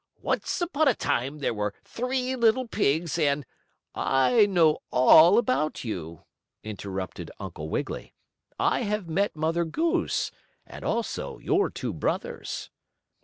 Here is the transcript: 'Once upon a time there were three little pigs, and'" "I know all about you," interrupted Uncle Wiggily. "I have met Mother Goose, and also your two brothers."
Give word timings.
'Once 0.19 0.59
upon 0.61 0.87
a 0.87 0.95
time 0.95 1.41
there 1.41 1.53
were 1.53 1.75
three 1.83 2.35
little 2.35 2.67
pigs, 2.67 3.19
and'" 3.19 3.45
"I 4.33 4.47
know 4.47 4.79
all 4.89 5.37
about 5.37 5.83
you," 5.83 6.23
interrupted 6.63 7.29
Uncle 7.39 7.69
Wiggily. 7.69 8.11
"I 8.57 8.81
have 8.81 9.07
met 9.07 9.35
Mother 9.35 9.63
Goose, 9.63 10.31
and 10.65 10.83
also 10.83 11.37
your 11.37 11.69
two 11.69 11.93
brothers." 11.93 12.71